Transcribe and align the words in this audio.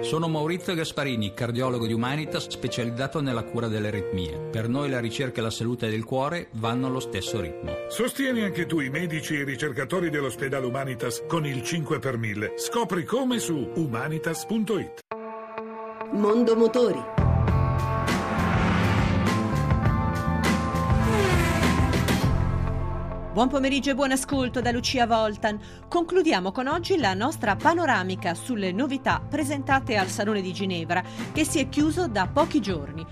Sono 0.00 0.26
Maurizio 0.26 0.74
Gasparini, 0.74 1.34
cardiologo 1.34 1.86
di 1.86 1.92
Humanitas 1.92 2.48
specializzato 2.48 3.20
nella 3.20 3.44
cura 3.44 3.68
delle 3.68 3.88
aritmie. 3.88 4.36
Per 4.50 4.68
noi 4.68 4.90
la 4.90 4.98
ricerca 4.98 5.38
e 5.38 5.42
la 5.44 5.50
salute 5.50 5.88
del 5.88 6.02
cuore 6.02 6.48
vanno 6.54 6.88
allo 6.88 6.98
stesso 6.98 7.40
ritmo. 7.40 7.76
Sostieni 7.88 8.42
anche 8.42 8.66
tu 8.66 8.80
i 8.80 8.90
medici 8.90 9.36
e 9.36 9.42
i 9.42 9.44
ricercatori 9.44 10.10
dell'ospedale 10.10 10.66
Humanitas 10.66 11.22
con 11.28 11.46
il 11.46 11.62
5 11.62 12.00
per 12.00 12.18
1000. 12.18 12.54
Scopri 12.56 13.04
come 13.04 13.38
su 13.38 13.70
humanitas.it. 13.72 15.00
Mondo 16.10 16.56
Motori 16.56 17.13
Buon 23.34 23.48
pomeriggio 23.48 23.90
e 23.90 23.94
buon 23.96 24.12
ascolto 24.12 24.60
da 24.60 24.70
Lucia 24.70 25.08
Voltan. 25.08 25.58
Concludiamo 25.88 26.52
con 26.52 26.68
oggi 26.68 26.96
la 26.96 27.14
nostra 27.14 27.56
panoramica 27.56 28.32
sulle 28.32 28.70
novità 28.70 29.20
presentate 29.28 29.96
al 29.96 30.06
Salone 30.06 30.40
di 30.40 30.52
Ginevra, 30.52 31.02
che 31.32 31.44
si 31.44 31.58
è 31.58 31.68
chiuso 31.68 32.06
da 32.06 32.28
pochi 32.32 32.60
giorni. 32.60 33.04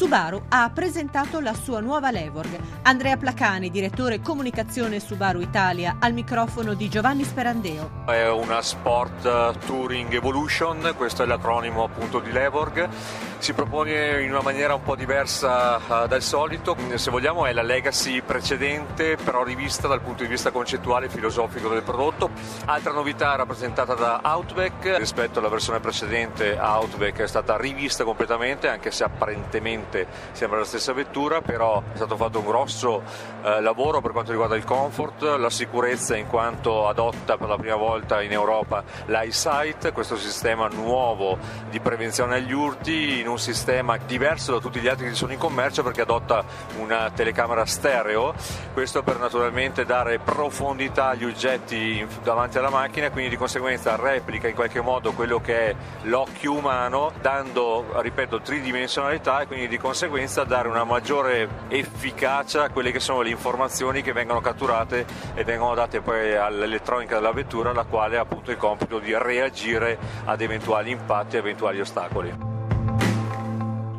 Subaru 0.00 0.44
ha 0.48 0.70
presentato 0.70 1.40
la 1.40 1.52
sua 1.52 1.80
nuova 1.80 2.10
Levorg. 2.10 2.58
Andrea 2.84 3.18
Placani, 3.18 3.68
direttore 3.68 4.22
comunicazione 4.22 4.98
Subaru 4.98 5.40
Italia, 5.40 5.98
al 6.00 6.14
microfono 6.14 6.72
di 6.72 6.88
Giovanni 6.88 7.22
Sperandeo. 7.22 8.04
È 8.06 8.26
una 8.30 8.62
Sport 8.62 9.58
Touring 9.66 10.10
Evolution, 10.14 10.94
questo 10.96 11.22
è 11.22 11.26
l'acronimo 11.26 11.84
appunto 11.84 12.18
di 12.18 12.32
Levorg. 12.32 12.88
Si 13.36 13.52
propone 13.52 14.22
in 14.22 14.30
una 14.30 14.42
maniera 14.42 14.74
un 14.74 14.82
po' 14.82 14.94
diversa 14.94 15.76
uh, 15.76 16.06
dal 16.06 16.22
solito, 16.22 16.76
se 16.94 17.10
vogliamo 17.10 17.46
è 17.46 17.52
la 17.52 17.62
legacy 17.62 18.20
precedente, 18.20 19.16
però 19.16 19.42
rivista 19.42 19.88
dal 19.88 20.00
punto 20.00 20.22
di 20.22 20.28
vista 20.28 20.50
concettuale 20.50 21.06
e 21.06 21.08
filosofico 21.08 21.68
del 21.68 21.82
prodotto. 21.82 22.30
Altra 22.66 22.92
novità 22.92 23.36
rappresentata 23.36 23.94
da 23.94 24.20
Outback, 24.22 24.96
rispetto 24.98 25.38
alla 25.38 25.48
versione 25.48 25.80
precedente 25.80 26.56
Outback 26.58 27.20
è 27.20 27.26
stata 27.26 27.56
rivista 27.56 28.04
completamente, 28.04 28.68
anche 28.68 28.90
se 28.90 29.04
apparentemente 29.04 29.88
tecnicamente 29.90 30.06
sembra 30.32 30.58
la 30.58 30.64
stessa 30.64 30.92
vettura, 30.92 31.42
però 31.42 31.82
è 31.92 31.96
stato 31.96 32.16
fatto 32.16 32.38
un 32.38 32.46
grosso 32.46 33.02
eh, 33.42 33.60
lavoro 33.60 34.00
per 34.00 34.12
quanto 34.12 34.30
riguarda 34.30 34.56
il 34.56 34.64
comfort, 34.64 35.22
la 35.22 35.50
sicurezza 35.50 36.16
in 36.16 36.26
quanto 36.26 36.88
adotta 36.88 37.36
per 37.36 37.48
la 37.48 37.56
prima 37.56 37.76
volta 37.76 38.22
in 38.22 38.32
Europa 38.32 38.82
l'EyeSight, 39.06 39.92
questo 39.92 40.16
sistema 40.16 40.68
nuovo 40.68 41.36
di 41.68 41.80
prevenzione 41.80 42.36
agli 42.36 42.52
urti 42.52 43.20
in 43.20 43.28
un 43.28 43.38
sistema 43.38 43.96
diverso 43.98 44.52
da 44.52 44.60
tutti 44.60 44.80
gli 44.80 44.88
altri 44.88 45.08
che 45.08 45.14
sono 45.14 45.32
in 45.32 45.38
commercio 45.38 45.82
perché 45.82 46.02
adotta 46.02 46.44
una 46.78 47.10
telecamera 47.10 47.66
stereo, 47.66 48.34
questo 48.72 49.02
per 49.02 49.18
naturalmente 49.18 49.84
dare 49.84 50.18
profondità 50.18 51.08
agli 51.08 51.24
oggetti 51.24 52.06
davanti 52.22 52.58
alla 52.58 52.70
macchina 52.70 53.10
quindi 53.10 53.30
di 53.30 53.36
conseguenza 53.36 53.96
replica 53.96 54.48
in 54.48 54.54
qualche 54.54 54.80
modo 54.80 55.12
quello 55.12 55.40
che 55.40 55.70
è 55.70 55.74
l'occhio 56.02 56.52
umano 56.52 57.12
dando, 57.20 57.86
ripeto, 58.00 58.40
tridimensionalità 58.40 59.40
e 59.40 59.46
quindi 59.46 59.68
di 59.68 59.78
conseguenza 59.80 60.44
dare 60.44 60.68
una 60.68 60.84
maggiore 60.84 61.48
efficacia 61.68 62.64
a 62.64 62.70
quelle 62.70 62.92
che 62.92 63.00
sono 63.00 63.22
le 63.22 63.30
informazioni 63.30 64.02
che 64.02 64.12
vengono 64.12 64.40
catturate 64.40 65.06
e 65.34 65.42
vengono 65.42 65.74
date 65.74 66.00
poi 66.00 66.36
all'elettronica 66.36 67.14
della 67.16 67.32
vettura, 67.32 67.72
la 67.72 67.84
quale 67.84 68.18
ha 68.18 68.20
appunto 68.20 68.50
il 68.50 68.58
compito 68.58 68.98
di 68.98 69.16
reagire 69.16 69.98
ad 70.26 70.40
eventuali 70.40 70.90
impatti 70.90 71.36
e 71.36 71.38
eventuali 71.38 71.80
ostacoli. 71.80 72.48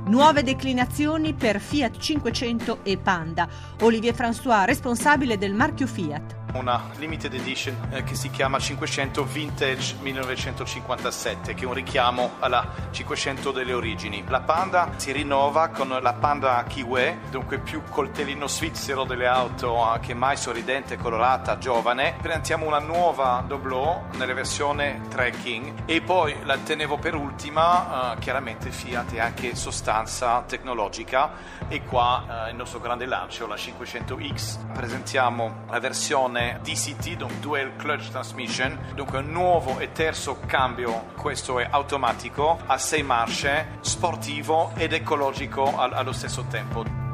Nuove 0.06 0.44
declinazioni 0.44 1.34
per 1.34 1.60
Fiat 1.60 1.98
500 1.98 2.80
e 2.84 2.98
Panda. 2.98 3.48
Olivier 3.82 4.14
François, 4.14 4.66
responsabile 4.66 5.38
del 5.38 5.54
marchio 5.54 5.88
Fiat 5.88 6.41
una 6.54 6.90
limited 6.98 7.34
edition 7.34 7.76
eh, 7.92 8.04
che 8.04 8.16
si 8.16 8.30
chiama 8.30 8.60
500 8.60 9.24
Vintage 9.24 9.96
1957, 10.02 11.54
che 11.54 11.64
è 11.64 11.68
un 11.68 11.74
richiamo 11.74 12.32
alla 12.40 12.68
500 12.92 13.52
delle 13.52 13.74
origini. 13.74 14.24
La 14.28 14.42
Panda 14.42 14.92
si 14.98 15.12
rinnova 15.12 15.70
con 15.70 15.98
la 16.02 16.14
Panda 16.14 16.64
Kiwi, 16.68 17.20
dunque 17.30 17.60
più 17.60 17.82
coltellino 17.90 18.48
svizzero 18.48 19.04
delle 19.04 19.28
auto, 19.28 19.96
eh, 19.96 20.00
che 20.00 20.14
mai 20.14 20.38
sorridente, 20.38 20.98
colorata, 20.98 21.58
giovane. 21.58 22.16
Presentiamo 22.22 22.66
una 22.66 22.80
nuova 22.80 23.44
Doblò 23.46 24.04
nella 24.14 24.34
versione 24.34 25.02
trekking 25.10 25.84
e 25.86 26.02
poi 26.02 26.36
la 26.44 26.58
tenevo 26.58 26.98
per 26.98 27.16
ultima, 27.16 28.14
eh, 28.14 28.20
chiaramente 28.20 28.72
Fiat 28.72 29.14
è 29.14 29.20
anche 29.20 29.56
sostanza 29.56 30.44
tecnologica 30.48 31.32
e 31.68 31.84
qua 31.84 32.48
eh, 32.48 32.50
il 32.52 32.56
nostro 32.56 32.80
grande 32.80 33.06
lancio, 33.06 33.48
la 33.48 33.56
500X. 33.56 34.72
Presentiamo 34.74 35.64
la 35.70 35.80
versione 35.80 36.41
DCT, 36.62 37.16
dunque 37.16 37.40
Dual 37.40 37.76
Clutch 37.76 38.10
Transmission, 38.10 38.78
dunque 38.96 39.20
un 39.20 39.32
nuovo 39.32 39.80
e 39.80 39.92
terzo 39.92 40.40
cambio, 40.46 41.08
questo 41.16 41.60
è 41.60 41.68
automatico, 41.70 42.60
a 42.66 42.78
sei 42.78 43.04
marce, 43.04 43.78
sportivo 43.82 44.72
ed 44.76 44.94
ecologico 44.94 45.78
allo 45.78 46.12
stesso 46.12 46.46
tempo. 46.50 47.11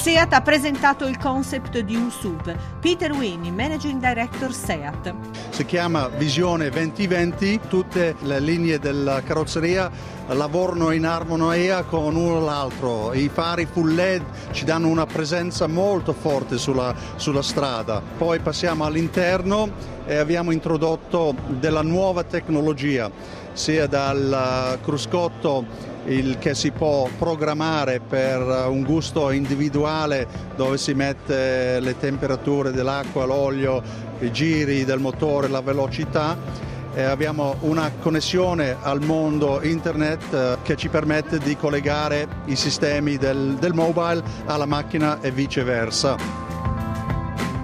Seat 0.00 0.32
ha 0.32 0.40
presentato 0.40 1.06
il 1.06 1.18
concept 1.18 1.78
di 1.80 1.94
un 1.94 2.10
SUV. 2.10 2.56
Peter 2.80 3.12
Winnie, 3.12 3.50
Managing 3.50 4.00
Director 4.00 4.50
Seat. 4.50 5.12
Si 5.50 5.66
chiama 5.66 6.08
Visione 6.08 6.70
2020, 6.70 7.60
tutte 7.68 8.16
le 8.22 8.40
linee 8.40 8.78
della 8.78 9.22
carrozzeria 9.22 9.90
lavorano 10.28 10.92
in 10.92 11.04
armonia 11.04 11.82
con 11.82 12.16
uno 12.16 12.40
l'altro. 12.40 13.12
I 13.12 13.28
fari 13.28 13.66
full 13.70 13.92
LED 13.94 14.24
ci 14.52 14.64
danno 14.64 14.88
una 14.88 15.04
presenza 15.04 15.66
molto 15.66 16.14
forte 16.14 16.56
sulla, 16.56 16.94
sulla 17.16 17.42
strada. 17.42 18.00
Poi 18.16 18.38
passiamo 18.38 18.86
all'interno 18.86 19.68
e 20.06 20.16
abbiamo 20.16 20.50
introdotto 20.50 21.34
della 21.46 21.82
nuova 21.82 22.24
tecnologia, 22.24 23.10
sia 23.52 23.86
dal 23.86 24.78
cruscotto 24.80 25.89
il 26.06 26.38
che 26.38 26.54
si 26.54 26.70
può 26.70 27.08
programmare 27.18 28.00
per 28.00 28.40
un 28.68 28.82
gusto 28.82 29.30
individuale 29.30 30.26
dove 30.56 30.78
si 30.78 30.94
mette 30.94 31.78
le 31.80 31.98
temperature 31.98 32.72
dell'acqua, 32.72 33.24
l'olio, 33.24 33.82
i 34.20 34.32
giri 34.32 34.84
del 34.84 34.98
motore, 34.98 35.48
la 35.48 35.60
velocità. 35.60 36.68
E 36.92 37.02
abbiamo 37.02 37.54
una 37.60 37.92
connessione 38.00 38.76
al 38.80 39.00
mondo 39.00 39.62
internet 39.62 40.34
eh, 40.34 40.56
che 40.62 40.74
ci 40.74 40.88
permette 40.88 41.38
di 41.38 41.56
collegare 41.56 42.26
i 42.46 42.56
sistemi 42.56 43.16
del, 43.16 43.56
del 43.60 43.74
mobile 43.74 44.20
alla 44.46 44.66
macchina 44.66 45.20
e 45.20 45.30
viceversa. 45.30 46.49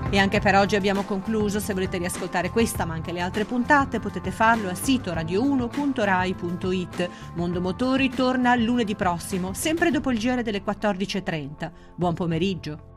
E 0.09 0.19
anche 0.19 0.39
per 0.39 0.55
oggi 0.55 0.77
abbiamo 0.77 1.03
concluso. 1.03 1.59
Se 1.59 1.73
volete 1.75 1.99
riascoltare 1.99 2.51
questa 2.51 2.85
ma 2.85 2.95
anche 2.95 3.13
le 3.13 3.21
altre 3.21 3.45
puntate 3.45 3.99
potete 3.99 4.31
farlo 4.31 4.69
al 4.69 4.77
sito 4.77 5.13
radio1.rai.it. 5.13 7.11
Mondo 7.35 7.61
Motori 7.61 8.09
torna 8.09 8.55
lunedì 8.55 8.95
prossimo, 8.95 9.53
sempre 9.53 9.91
dopo 9.91 10.11
il 10.11 10.19
giro 10.19 10.43
delle 10.43 10.63
14.30. 10.63 11.71
Buon 11.97 12.15
pomeriggio. 12.15 12.96